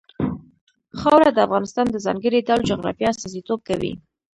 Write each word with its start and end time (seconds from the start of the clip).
خاوره 0.99 1.29
د 1.33 1.39
افغانستان 1.47 1.85
د 1.89 1.95
ځانګړي 2.05 2.39
ډول 2.47 2.61
جغرافیه 2.71 3.09
استازیتوب 3.11 3.59
کوي. 3.69 3.93